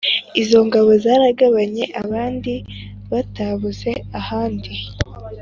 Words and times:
Izo 0.41 0.59
ngabo 0.67 0.91
Zaragabanye 1.03 1.85
abandi 2.01 2.53
Batabuze 3.11 3.91
ahandi! 4.19 4.73